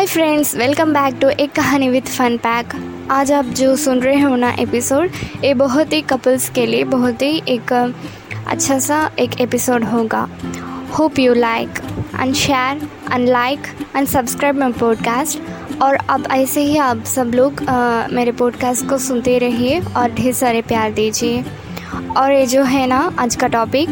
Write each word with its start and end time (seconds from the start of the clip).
Hi 0.00 0.06
friends 0.06 0.56
welcome 0.56 0.92
back 0.92 1.14
to 1.14 1.28
एक 1.28 1.52
कहानी 1.52 1.88
with 1.88 2.04
fun 2.04 2.36
pack 2.36 2.68
आज 3.10 3.32
आप 3.32 3.44
जो 3.44 3.76
सुन 3.76 4.00
रहे 4.00 4.20
हो 4.20 4.36
ना 4.36 4.50
एपिसोड 4.50 5.10
ये 5.44 5.54
बहुत 5.54 5.92
ही 5.92 6.00
कपल्स 6.00 6.48
के 6.48 6.66
लिए 6.66 6.84
बहुत 6.84 7.22
ही 7.22 7.42
एक 7.48 7.72
अच्छा 8.46 8.78
सा 8.78 9.10
एक 9.18 9.40
एपिसोड 9.40 9.84
होगा। 9.84 10.28
Hope 10.98 11.18
you 11.18 11.34
like 11.34 11.68
and 12.20 12.34
share 12.34 12.88
and 13.14 13.28
like 13.28 13.60
and 13.96 14.08
subscribe 14.08 14.58
my 14.58 14.72
podcast 14.72 15.40
और 15.82 15.94
अब 15.94 16.28
ऐसे 16.30 16.60
ही 16.60 16.78
आप 16.78 17.04
सब 17.04 17.32
लोग 17.34 17.68
आ, 17.68 18.06
मेरे 18.06 18.32
पॉडकास्ट 18.32 18.88
को 18.88 18.98
सुनते 18.98 19.38
रहिए 19.38 19.80
और 19.96 20.10
ढेर 20.10 20.32
सारे 20.32 20.62
प्यार 20.62 20.92
दीजिए। 20.92 21.44
और 22.16 22.32
ये 22.32 22.46
जो 22.46 22.62
है 22.62 22.86
ना 22.86 23.12
आज 23.18 23.36
का 23.36 23.46
topic 23.46 23.90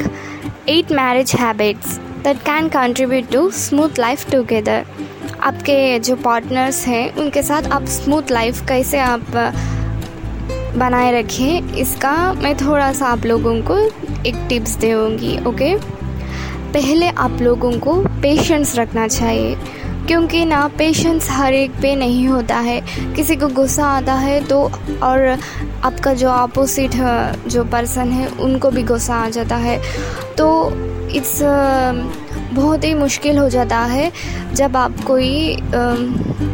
eight 0.68 0.93
marriage 0.93 1.32
habits 1.32 1.98
that 2.25 2.36
can 2.36 2.68
contribute 2.68 3.30
to 3.32 3.50
smooth 3.50 3.98
life 3.98 4.30
together 4.30 4.86
आपके 5.41 5.98
जो 5.98 6.16
पार्टनर्स 6.16 6.86
हैं, 6.86 7.15
उनके 7.15 7.42
साथ 7.42 7.70
आप 7.73 7.84
स्मूथ 7.87 8.30
लाइफ 8.30 8.60
कैसे 8.69 8.98
आप 8.98 9.37
बनाए 10.77 11.11
रखें, 11.12 11.74
इसका 11.74 12.33
मैं 12.34 12.55
थोड़ा 12.56 12.92
सा 12.92 13.06
आप 13.06 13.27
लोगों 13.27 13.55
को 13.62 13.78
एक 14.28 14.47
टिप्स 14.48 14.77
दूँगी 14.77 15.38
ओके 15.45 15.74
पहले 16.73 17.09
आप 17.09 17.41
लोगों 17.42 17.73
को 17.78 17.95
पेशेंस 18.23 18.74
रखना 18.77 19.06
चाहिए। 19.09 19.56
क्योंकि 20.09 20.45
ना 20.45 20.67
पेशेंस 20.79 21.29
हर 21.30 21.55
एक 21.55 21.71
पे 21.83 21.95
नहीं 21.97 22.27
होता 22.29 22.57
है। 22.59 22.80
किसी 23.17 23.37
को 23.37 23.48
गुस्सा 23.55 23.87
आता 23.87 24.15
है 24.15 24.41
तो 24.45 24.62
और 25.03 25.27
आपका 25.84 26.15
जो 26.15 26.29
अपोजिट 26.29 26.95
जो 27.48 27.65
पर्सन 27.65 28.11
है, 28.11 28.29
उनको 28.29 28.71
भी 28.71 28.83
गुस्सा 28.83 29.15
आ 29.15 29.29
जाता 29.29 29.57
है। 29.57 29.81
तो 30.39 30.48
इट्स 31.11 31.39
बहुत 32.53 32.84
ही 32.84 32.93
मुश्किल 32.95 33.39
हो 33.39 33.48
जाता 33.48 33.79
है 33.79 34.11
जब 34.55 34.77
आप 34.77 35.01
कोई 35.07 35.57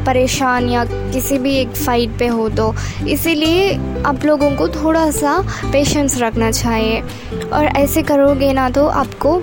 परेशान 0.07 0.69
या 0.69 0.85
किसी 0.85 1.39
भी 1.39 1.55
एक 1.57 1.77
फाइट 1.77 2.19
पे 2.19 2.27
हो 2.27 2.49
तो। 2.51 2.75
इसीलिए 3.09 3.73
आप 4.07 4.25
लोगों 4.25 4.51
को 4.57 4.69
थोड़ा 4.71 5.11
सा 5.11 5.39
पेशेंस 5.73 6.19
रखना 6.19 6.51
चाहिए। 6.51 7.01
और 7.45 7.65
ऐसे 7.67 8.03
करोगे 8.03 8.53
ना 8.53 8.69
तो 8.71 8.87
आपको 8.87 9.39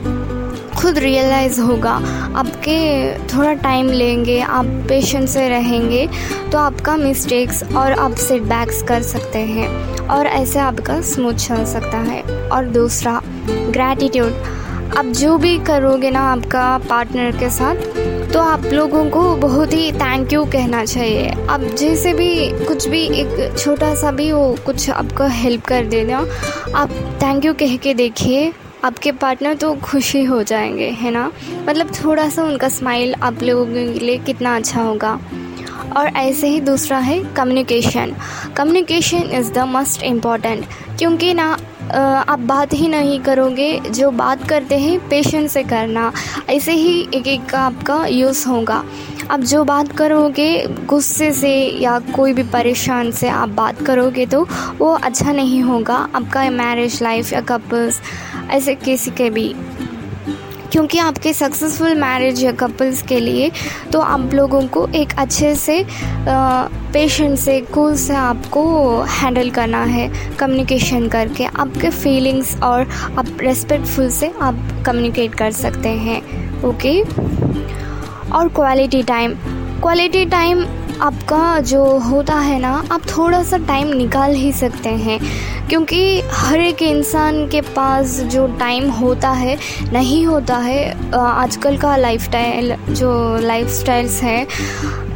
खुद 0.82 0.98
रियलाइज़ 0.98 1.60
होगा। 1.62 1.92
आपके 2.36 3.14
थोड़ा 3.28 3.54
टाइम 3.54 3.90
लेंगे, 3.90 4.40
आप 4.40 4.66
पेशेंस 4.90 5.34
से 5.34 5.48
रहेंगे 5.50 6.08
तो 6.52 6.58
आपका 6.58 6.96
मिस्टेक्स 6.98 7.64
और 7.64 7.92
आप 7.92 8.16
सेटबैक्स 8.20 8.82
कर 8.84 9.02
सकते 9.04 9.40
हैं। 9.40 9.68
और 10.08 10.28
ऐसे 10.28 10.60
आपका 10.60 11.02
स्मूथ 11.02 11.34
चल 11.40 11.64
सकता 11.66 11.98
है। 12.00 12.22
और 12.48 12.66
दूसरा 12.68 13.22
ग्रैटिट्यूड 13.48 14.34
आप 14.98 15.06
जो 15.16 15.38
भी 15.38 15.58
करोगे 15.60 16.10
ना 16.12 16.22
आपका 16.22 16.78
पार्टनर 16.90 17.38
के 17.38 17.50
साथ 17.50 17.76
तो 18.34 18.40
आप 18.40 18.66
लोगों 18.66 19.04
को 19.10 19.22
बहुत 19.38 19.74
ही 19.74 19.92
थैंक 19.92 20.34
यू 20.34 20.44
कहना 20.46 20.84
चाहिए। 20.86 21.30
आप 21.50 21.62
जैसे 21.80 22.14
भी 22.14 22.66
कुछ 22.66 22.88
भी 22.88 23.04
एक 23.14 23.58
छोटा 23.58 23.94
सा 23.96 24.12
भी 24.12 24.32
वो 24.32 24.56
कुछ 24.66 24.90
आपको 24.90 25.28
हेल्प 25.34 25.66
कर 25.66 25.86
देना, 25.86 26.26
आप 26.76 26.92
थैंक 27.24 27.46
यू 27.46 27.54
कह 27.54 27.76
के 27.78 27.94
देखिए। 27.94 28.52
आपके 28.84 29.12
पार्टनर 29.12 29.56
तो 29.56 29.74
खुशी 29.76 30.24
हो 30.24 30.42
जाएँगे, 30.44 30.90
है 30.92 31.12
ना? 31.12 31.32
मतलब 31.68 31.92
थोड़ा 31.96 32.28
सा 32.30 32.44
उनका 32.44 32.70
स्माइल 32.70 33.14
आप 33.14 33.44
लोगों 33.44 33.66
के 33.66 34.00
लिए 34.00 34.18
कितना 34.20 34.56
अच्छा 34.56 34.82
होगा। 34.82 35.20
और 35.98 36.08
ऐसे 36.08 36.48
ही 36.48 36.60
दूसरा 36.62 36.98
है 37.00 37.20
communication 37.36 38.16
communication 38.58 39.30
is 39.34 39.52
the 39.54 39.66
most 39.68 40.04
important 40.04 40.66
क्योंकि 41.00 41.34
ना 41.34 41.46
आप 41.94 42.40
बात 42.40 42.74
ही 42.74 42.88
नहीं 42.88 43.20
करोगे, 43.20 43.80
जो 43.80 44.10
बात 44.12 44.48
करते 44.50 44.78
हैं 44.80 45.00
पेशेंस 45.10 45.52
से 45.54 45.64
करना। 45.64 46.12
ऐसे 46.50 46.72
ही 46.74 47.00
एक 47.16 47.28
एक 47.28 47.46
का 47.46 47.60
आपका 47.60 48.06
यूज़ 48.06 48.48
होगा। 48.48 48.84
अब 49.32 49.42
जो 49.44 49.64
बात 49.64 49.92
करोगे, 49.92 50.66
गुस्से 50.86 51.32
से 51.34 51.54
या 51.80 51.98
कोई 52.16 52.34
भी 52.34 52.44
परेशान 52.44 53.12
से 53.12 53.30
आप 53.30 53.50
बात 53.50 53.82
करोगे 53.82 54.26
तो 54.26 54.48
वो 54.78 54.92
अच्छा 54.94 55.32
नहीं 55.32 55.62
होगा। 55.64 55.96
आपका 56.16 56.50
मैरिज 56.52 57.02
लाइफ 57.04 57.34
या 57.34 57.42
कपल्स 57.42 58.02
ऐसे 58.52 58.76
किसी 58.76 59.12
के 59.12 59.30
भी 59.30 59.54
क्योंकि 60.72 60.98
आपके 60.98 61.34
सक्सेसफुल 61.34 61.96
मैरिज 61.96 62.44
या 62.44 62.52
कपल्स 62.52 63.02
के 63.02 63.20
लिए 63.20 63.52
तो 63.94 64.00
आप 64.00 64.34
लोगों 64.34 64.62
को 64.68 64.88
एक 64.96 65.14
अच्छे 65.20 65.54
से 65.56 65.84
पेशेंट 66.94 67.38
से 67.40 67.60
कूल 67.74 67.96
से 67.96 68.16
आपको 68.16 68.64
हैंडल 69.12 69.50
करना 69.50 69.84
है 69.84 70.08
कम्युनिकेशन 70.36 71.08
करके। 71.08 71.46
आपके 71.46 71.90
फीलिंग्स 71.90 72.56
और 72.64 72.88
आप 73.20 73.38
रेस्पेक्टफुल 73.42 74.10
से 74.10 74.32
आप 74.42 74.84
कम्युनिकेट 74.86 75.36
कर 75.36 75.52
सकते 75.52 75.90
हैं 75.90 76.64
ओके 76.64 77.02
और 78.32 78.50
क्वालिटी 78.56 79.04
टाइम 79.04 79.36
क्वालिटी 79.82 80.26
टाइम 80.26 80.66
आपका 81.02 81.60
जो 81.60 81.84
होता 82.00 82.36
है 82.36 82.60
ना, 82.60 82.72
आप 82.92 83.02
थोड़ा 83.08 83.44
सा 83.44 83.58
टाइम 83.58 83.88
निकाल 83.88 84.34
ही 84.36 84.52
सकते 84.52 84.90
हैं। 84.90 85.20
क्योंकि 85.68 86.22
हर 86.22 86.60
एक 86.60 86.82
इंसान 86.82 87.48
के 87.48 87.62
पास 87.62 88.20
जो 88.32 88.48
टाइम 88.60 88.90
होता 88.92 89.30
है, 89.30 89.58
नहीं 89.94 90.26
होता 90.26 90.58
है 90.58 91.12
आजकल 91.16 91.78
का 91.78 91.96
लाइफ 91.98 92.30
जो 92.90 93.38
लाइफ 93.42 93.68
स्टाइल्स 93.70 94.22
है 94.24 94.48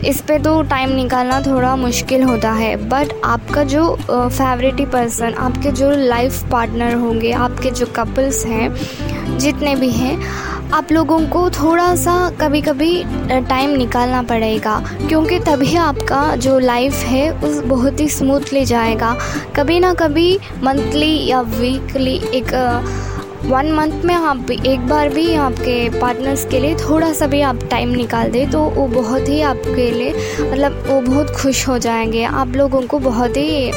इस 0.03 0.21
पे 0.21 0.37
तो 0.39 0.61
टाइम 0.63 0.89
निकालना 0.89 1.39
थोड़ा 1.41 1.75
मुश्किल 1.75 2.23
होता 2.23 2.51
है 2.51 2.75
बट 2.89 3.13
आपका 3.25 3.63
जो 3.65 3.95
फेवरेटी 4.09 4.85
पर्सन 4.85 5.33
आपके 5.39 5.71
जो 5.71 5.89
लाइफ 5.91 6.43
पार्टनर 6.51 6.93
होंगे, 6.93 7.31
आपके 7.31 7.71
जो 7.71 7.85
कपल्स 7.95 8.45
हैं, 8.45 9.37
जितने 9.37 9.75
भी 9.75 9.89
हैं, 9.89 10.17
आप 10.73 10.91
लोगों 10.91 11.19
को 11.27 11.49
थोड़ा 11.51 11.95
सा 11.95 12.13
कभी 12.41 12.61
कभी 12.61 13.03
टाइम 13.29 13.69
निकालना 13.69 14.21
पड़ेगा, 14.23 14.77
क्योंकि 15.07 15.39
तभी 15.39 15.75
आपका 15.77 16.35
जो 16.35 16.57
लाइफ 16.59 17.03
है, 17.05 17.29
उस 17.39 17.59
बहुत 17.65 17.99
ही 17.99 18.07
स्मूथली 18.09 18.65
जाएगा। 18.65 19.15
कभी 19.55 19.79
ना 19.79 19.93
कभी 19.93 20.37
मंथली 20.63 21.25
या 21.27 21.41
वीकली 21.41 22.15
एक 22.35 22.53
वन 23.45 23.71
मंथ 23.71 24.03
में 24.05 24.13
आप 24.15 24.51
एक 24.51 24.87
बार 24.87 25.09
भी 25.09 25.33
आपके 25.35 25.89
पार्टनर्स 25.99 26.45
के 26.45 26.59
लिए 26.59 26.75
थोड़ा 26.75 27.11
सा 27.13 27.27
भी 27.27 27.41
आप 27.41 27.59
टाइम 27.71 27.89
निकाल 27.89 28.31
दें 28.31 28.49
तो 28.51 28.59
वो 28.59 28.87
बहुत 28.87 29.27
ही 29.29 29.41
आपके 29.41 29.89
लिए 29.91 30.13
मतलब 30.51 30.87
वो 30.87 30.99
बहुत 31.01 31.31
खुश 31.31 31.67
हो 31.67 31.77
जाएँगे। 31.77 32.23
आप 32.23 32.47
लोगों 32.47 32.81
को 32.81 32.99
बहुत 32.99 33.37
ही 33.37 33.69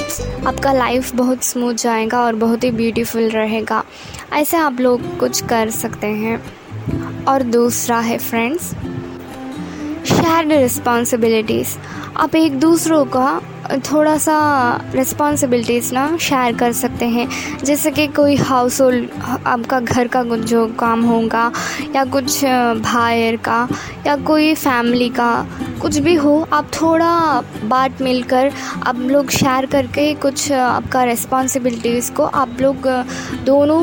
आपका 0.47 0.73
लाइफ 0.73 1.15
बहुत 1.15 1.45
स्मूथ 1.45 1.75
जाएगा 1.75 2.21
और 2.21 2.35
बहुत 2.35 2.65
ही 2.65 2.71
ब्यूटीफुल 2.71 3.29
रहेगा। 3.29 3.83
ऐसे 4.33 4.57
आप 4.57 4.81
लोग 4.81 5.17
कुछ 5.19 5.43
कर 5.45 5.71
सकते 5.71 6.07
हैं। 6.07 7.25
और 7.25 7.43
दूसरा 7.43 7.99
है 8.01 8.19
फ्रेंड्स 8.19 8.71
शेयर्ड 10.09 10.53
रिस्पॉन्सिबिलिटीज़ 10.53 11.77
आप 12.21 12.35
एक 12.35 12.59
दूसरों 12.61 13.05
का 13.07 13.41
थोड़ा 13.87 14.17
सा 14.19 14.37
रिस्पॉन्सिबिलिटीज़ 14.95 15.93
ना 15.95 16.17
शेयर 16.17 16.57
कर 16.57 16.73
सकते 16.73 17.07
हैं। 17.07 17.29
जैसे 17.65 17.91
कि 17.91 18.07
कोई 18.07 18.37
हाउस 18.37 18.81
होल्ड 18.81 19.09
आपका 19.47 19.81
घर 19.81 20.09
का 20.09 20.23
जो 20.25 20.67
काम 20.81 21.03
होगा, 21.03 21.51
या 21.97 22.05
कुछ 22.05 22.45
भाई 22.83 23.37
का, 23.37 23.69
या 24.07 24.17
कोई 24.17 24.55
फैमिली 24.55 25.09
का 25.09 25.31
कुछ 25.81 25.99
भी 25.99 26.15
हो, 26.15 26.47
आप 26.53 26.71
थोड़ा 26.73 27.09
बात 27.65 28.01
मिलकर 28.03 28.51
आप 28.87 28.99
लोग 29.01 29.31
शेयर 29.31 29.67
करके 29.67 30.13
कुछ 30.15 30.51
आपका 30.53 31.03
रिस्पॉन्सिबिलिटीज़ 31.05 32.11
को 32.13 32.23
आप 32.23 32.57
लोग 32.61 32.89
दोनों 33.45 33.83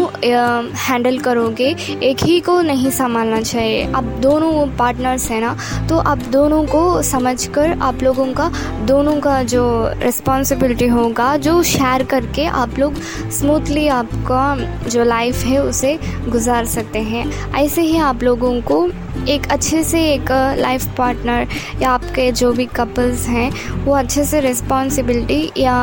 हैंडल 0.77 1.17
करोगे। 1.19 1.75
एक 2.03 2.23
ही 2.23 2.39
को 2.39 2.59
नहीं 2.61 2.89
संभालना 2.91 3.41
चाहिए। 3.41 3.83
आप 3.91 4.03
दोनों 4.21 4.67
पार्टनर्स 4.77 5.29
हैं 5.31 5.39
ना 5.41 5.55
तो 5.89 5.97
आप 5.99 6.17
दोनों 6.31 6.63
को 6.65 7.01
समझकर 7.03 7.77
आप 7.79 8.03
लोगों 8.03 8.25
का, 8.33 8.51
दोनों 8.85 9.19
का 9.21 9.41
जो 9.45 9.63
रिस्पॉन्सिबिलिटी 9.97 10.87
होगा, 10.87 11.35
जो 11.37 11.61
शेयर 11.63 12.03
करके 12.03 12.45
आप 12.45 12.79
लोग 12.79 13.01
स्मूथली 13.31 13.87
आपका 13.89 14.55
जो 14.89 15.03
लाइफ 15.03 15.43
है, 15.45 15.63
उसे 15.63 15.97
गुजार 16.27 16.65
सकते 16.67 16.99
हैं। 17.01 17.25
ऐसे 17.55 17.81
ही 17.81 17.97
आप 17.99 18.23
लोगों 18.23 18.59
को 18.61 18.87
एक 19.29 19.47
अच्छे 19.51 19.83
से 19.83 20.01
एक 20.13 20.31
लाइफ 20.59 20.85
पार्टनर 20.97 21.47
या 21.81 21.89
आपके 21.89 22.31
जो 22.31 22.51
भी 22.53 22.65
कपल्स 22.65 23.27
हैं 23.27 23.49
वो 23.83 23.93
अच्छे 23.95 24.23
से 24.25 24.39
रिस्पॉन्सिबिलिटी 24.39 25.51
या 25.57 25.75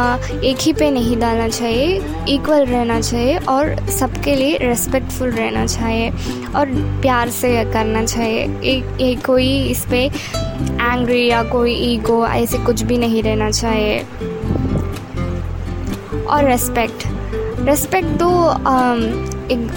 एक 0.45 0.57
ही 0.61 0.73
पे 0.73 0.91
नहीं 0.91 1.17
डालना 1.17 1.49
चाहिए 1.49 2.01
इक्वल 2.29 2.65
रहना 2.65 3.01
चाहिए 3.01 3.39
और 3.39 3.75
सबके 3.91 4.35
लिए 4.37 4.57
रेस्पेक्टफुल 4.59 5.31
रहना 5.31 5.67
चाहिए 5.67 6.11
और 6.57 6.67
प्यार 7.03 7.31
से 7.31 7.53
करना 7.73 8.05
चाहिए। 8.05 8.43
एक, 8.65 9.01
एक 9.01 9.27
कोई 9.27 9.49
इस 9.71 9.85
पर 9.85 10.11
एंग्री 10.83 11.27
या 11.29 11.43
कोई 11.43 11.75
ईगो 11.93 12.27
ऐसे 12.27 12.59
कुछ 12.59 12.83
भी 12.83 12.99
नहीं 12.99 13.23
रहना 13.23 13.51
चाहिए। 13.51 14.01
और 16.25 16.45
रेस्पेक्ट 16.45 17.07
रेस्पेक्ट 17.69 18.19
तो 18.21 18.31
एक 19.55 19.71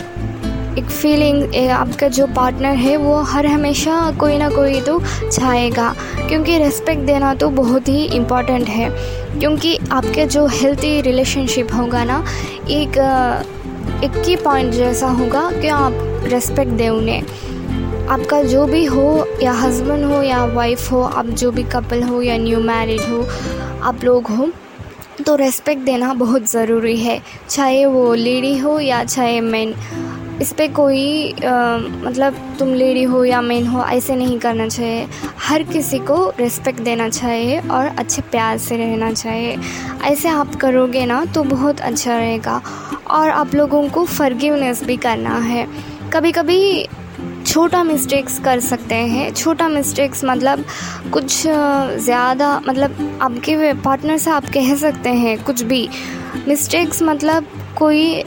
एक 0.78 0.86
फीलिंग 0.86 1.70
आपका 1.70 2.08
जो 2.08 2.26
पार्टनर 2.28 2.76
है, 2.76 2.96
वो 2.98 3.16
हर 3.24 3.46
हमेशा 3.46 4.12
कोई 4.12 4.38
ना 4.38 4.50
कोई 4.50 4.82
तो 4.82 5.00
चाहेगा। 5.32 5.94
क्योंकि 6.30 6.58
रेस्पेक्ट 6.58 7.02
देना 7.02 7.34
तो 7.34 7.50
बहुत 7.50 7.88
ही 7.88 8.04
इंपॉर्टेंट 8.06 8.68
है। 8.68 8.90
क्योंकि 9.40 9.78
आपके 9.92 10.26
जो 10.26 10.46
हेल्थी 10.48 11.02
रिलेशनशिप 11.02 11.74
होगा 11.74 12.04
ना, 12.04 12.26
एक 12.70 12.98
एक 14.04 14.12
की 14.26 14.36
पॉइंट 14.36 14.74
जैसा 14.74 15.08
होगा 15.08 15.50
कि 15.52 15.68
आप 15.68 15.92
रेस्पेक्ट 16.24 16.72
दें 16.72 16.90
उन्हें। 16.90 17.22
आपका 18.08 18.42
जो 18.44 18.66
भी 18.66 18.86
हो, 18.86 19.28
या 19.44 19.52
हस्बैंड 19.52 20.06
हो, 20.06 20.22
या 20.24 20.44
वाइफ 20.46 20.92
हो, 20.92 21.02
आप 21.02 21.26
जो 21.26 21.52
भी 21.52 21.64
कपल 21.64 22.04
हो, 22.04 22.22
या 22.22 22.38
न्यू 22.38 22.60
मैरिड 22.60 23.02
हो, 23.02 23.26
आप 23.84 24.04
लोग 24.04 24.28
हो 24.28 24.50
तो 25.26 25.36
रेस्पेक्ट 25.36 25.82
देना 25.82 26.14
बहुत 26.14 26.52
ज़रूरी 26.52 26.98
है। 26.98 27.20
चाहे 27.50 27.86
वो 27.86 28.14
लेडी 28.14 28.58
हो, 28.58 28.80
या 28.80 29.04
चाहे 29.04 29.40
मैन 29.42 29.74
इस 30.42 30.52
पर 30.54 30.72
कोई 30.74 31.32
आ, 31.34 31.78
मतलब 31.78 32.36
तुम 32.60 32.74
लेडी 32.74 33.04
हो 33.04 33.24
या 33.26 33.42
मेन 33.42 33.68
हो 33.68 33.84
ऐसे 33.84 34.16
नहीं 34.16 34.40
करना 34.40 34.68
चाहिए। 34.68 35.08
हर 35.40 35.64
किसी 35.64 36.00
को 36.00 36.18
रिस्पेक्ट 36.40 36.80
देना 36.82 37.08
चाहिए 37.10 37.60
और 37.62 37.86
अच्छे 38.00 38.22
प्यार 38.22 38.58
से 38.58 38.78
रहना 38.78 39.12
चाहिए। 39.14 39.58
ऐसे 40.06 40.30
आप 40.30 40.56
करोगे 40.56 41.06
ना 41.06 41.24
तो 41.26 41.44
बहुत 41.46 41.80
अच्छा 41.82 42.18
रहेगा। 42.18 42.62
और 43.12 43.30
आप 43.30 43.56
लोगों 43.56 43.88
को 43.90 44.06
फर्गिवनेस 44.06 44.84
भी 44.84 44.98
करना 44.98 45.38
है। 45.40 45.68
कभी 46.14 46.32
कभी 46.32 46.88
छोटा 47.46 47.84
मिस्टेक्स 47.84 48.40
कर 48.40 48.60
सकते 48.60 48.96
हैं। 48.96 49.32
छोटा 49.34 49.68
मिस्टेक्स 49.70 50.24
मतलब 50.26 50.64
कुछ 51.14 51.42
ज़्यादा 51.42 52.60
मतलब 52.68 53.20
आपके 53.22 53.74
पार्टनर 53.82 54.18
से 54.18 54.32
आप 54.32 54.46
कह 54.54 54.74
सकते 54.76 55.10
हैं 55.12 55.38
कुछ 55.44 55.62
भी। 55.64 55.88
मिस्टेक्स 56.48 57.02
मतलब 57.04 57.48
कोई 57.78 58.24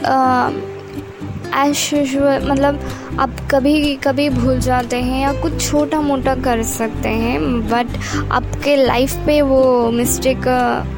एज 1.55 1.89
यूजल 1.93 2.47
मतलब 2.49 2.79
आप 3.19 3.35
कभी 3.51 3.95
कभी 4.03 4.29
भूल 4.29 4.59
जाते 4.59 4.97
हैं 5.01 5.21
या 5.21 5.31
कुछ 5.41 5.69
छोटा 5.69 6.01
मोटा 6.01 6.35
कर 6.35 6.63
सकते 6.63 7.09
हैं 7.09 7.39
बट 7.69 7.97
आपके 8.31 8.75
लाइफ 8.75 9.15
पे 9.25 9.41
वो 9.41 9.91
मिस्टेक 9.91 10.43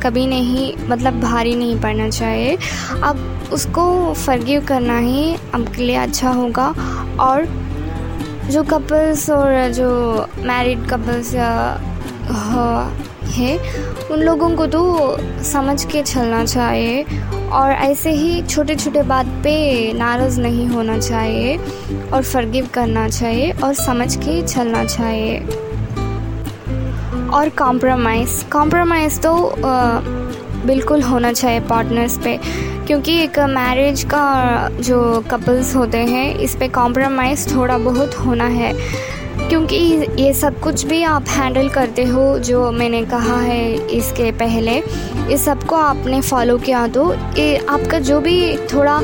कभी 0.04 0.26
नहीं 0.28 0.74
मतलब 0.90 1.20
भारी 1.22 1.56
नहीं 1.56 1.80
पड़ना 1.82 2.10
चाहिए। 2.10 2.58
आप 3.04 3.50
उसको 3.54 4.14
फर्गीव 4.14 4.66
करना 4.66 4.98
ही 4.98 5.34
आपके 5.36 5.84
लिए 5.84 5.96
अच्छा 5.96 6.30
होगा। 6.30 6.74
और 7.20 7.46
जो 8.52 8.64
कपल्स 8.64 9.30
और 9.30 9.72
जो 9.74 9.90
मैरिड 10.46 10.88
कपल्स 10.90 11.34
है। 13.32 13.58
उन 14.12 14.20
लोगों 14.20 14.50
को 14.56 14.68
तो 14.68 15.18
समझ 15.44 15.84
के 15.84 16.02
चलना 16.04 16.44
चाहिए 16.46 17.04
और 17.52 17.72
ऐसे 17.72 18.12
ही 18.12 18.42
छोटे 18.42 18.76
छोटे 18.76 19.02
बात 19.04 19.26
पे 19.44 19.54
नाराज़ 19.94 20.40
नहीं 20.42 20.68
होना 20.68 20.98
चाहिए 21.00 21.58
और 22.14 22.24
फर्गिव 22.24 22.70
करना 22.74 23.08
चाहिए 23.10 23.52
और 23.54 23.74
समझ 23.74 24.16
के 24.16 24.42
चलना 24.48 24.84
चाहिए। 24.86 25.40
और 27.34 27.50
कॉम्प्रोमाइज़ 27.58 28.44
कॉम्प्रोमाइज़ 28.50 29.20
तो 29.20 29.34
आ, 29.48 30.00
बिल्कुल 30.66 31.02
होना 31.02 31.32
चाहिए 31.34 31.60
पार्टनर्स 31.60 32.18
पे 32.18 32.38
क्योंकि 32.88 33.14
एक 33.24 33.40
मैरिज 33.50 34.04
का 34.04 34.70
जो 34.80 35.00
कपल्स 35.32 35.76
होते 35.76 35.98
हैं 35.98 36.34
इस 36.40 36.56
पे 36.56 36.68
कॉम्प्रोमाइज़ 36.70 37.56
थोड़ा 37.56 37.78
बहुत 37.78 38.20
होना 38.20 38.46
है। 38.46 38.74
क्योंकि 39.52 39.76
ये 40.20 40.34
सब 40.34 40.60
कुछ 40.60 40.84
भी 40.88 41.02
आप 41.04 41.26
हैंडल 41.30 41.68
करते 41.70 42.04
हो, 42.06 42.38
जो 42.40 42.70
मैंने 42.72 43.04
कहा 43.06 43.36
है 43.38 43.88
इसके 43.98 44.32
पहले 44.32 44.78
इस 45.34 45.44
सबको 45.46 45.76
आपने 45.76 46.22
फॉलो 46.22 46.58
किया 46.58 46.86
तो 46.88 47.04
ये 47.14 47.58
आपका 47.60 48.00
जो 48.00 48.20
भी 48.22 48.56
थोड़ा 48.74 48.98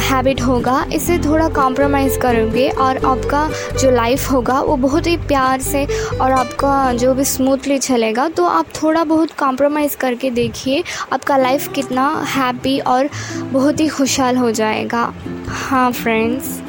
हैबिट 0.00 0.40
होगा, 0.40 0.84
इसे 0.94 1.18
थोड़ा 1.18 1.48
कॉम्प्रोमाइज़ 1.50 2.18
करोगे 2.18 2.68
और 2.70 3.04
आपका 3.06 3.48
जो 3.80 3.90
लाइफ 3.90 4.30
होगा 4.30 4.60
वो 4.60 4.76
बहुत 4.78 5.06
ही 5.06 5.16
प्यार 5.26 5.60
से 5.60 5.86
और 6.12 6.32
आपका 6.32 6.92
जो 6.94 7.14
भी 7.14 7.24
स्मूथली 7.26 7.78
चलेगा 7.80 8.28
तो 8.28 8.46
आप 8.46 8.66
थोड़ा 8.82 9.04
बहुत 9.04 9.32
कॉम्प्रोमाइज़ 9.38 9.96
करके 9.96 10.30
देखिए, 10.32 10.82
आपका 11.12 11.36
लाइफ 11.36 11.68
कितना 11.72 12.08
हैप्पी 12.36 12.78
और 12.80 13.08
बहुत 13.52 13.80
ही 13.80 13.88
खुशहाल 13.90 14.36
हो 14.36 14.50
जाएगा। 14.52 15.12
हाँ 15.48 15.90
फ्रेंड्स 15.92 16.60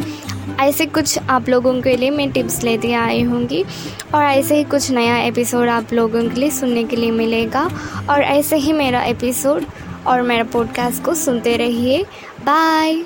ऐसे 0.59 0.85
कुछ 0.85 1.19
आप 1.29 1.49
लोगों 1.49 1.81
के 1.81 1.97
लिए 1.97 2.09
मैं 2.09 2.31
टिप्स 2.31 2.63
लेती 2.63 2.91
आई 2.91 3.23
होंगी 3.23 3.65
और 4.15 4.23
ऐसे 4.23 4.57
ही 4.57 4.63
कुछ 4.63 4.91
नया 4.91 5.17
एपिसोड 5.17 5.69
आप 5.69 5.93
लोगों 5.93 6.29
के 6.29 6.39
लिए 6.39 6.49
सुनने 6.49 6.83
के 6.83 6.95
लिए 6.95 7.11
मिलेगा 7.11 7.69
और 8.09 8.21
ऐसे 8.21 8.57
ही 8.57 8.73
मेरा 8.73 9.03
एपिसोड 9.03 9.65
और 10.07 10.21
मेरा 10.21 10.43
पॉडकास्ट 10.43 11.03
को 11.03 11.13
सुनते 11.13 11.57
रहिए। 11.57 12.03
बाय 12.41 13.03